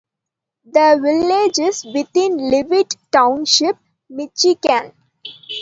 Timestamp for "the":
0.65-0.97